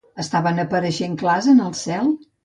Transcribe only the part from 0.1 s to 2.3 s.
Estaven apareixent clars en el cel?